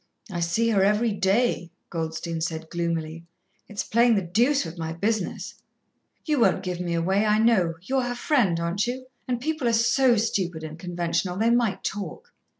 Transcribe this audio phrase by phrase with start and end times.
[0.31, 3.27] "I see her every day," Goldstein said gloomily.
[3.67, 5.53] "It's playing the deuce with my business.
[6.25, 9.05] You won't give me away, I know you're her friend, aren't you?
[9.27, 12.33] and people are so stupid and conventional, they might talk."